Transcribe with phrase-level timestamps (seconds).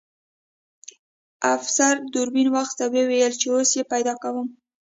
[1.55, 4.47] افسر دوربین واخیست او ویې ویل چې اوس یې پیدا کوم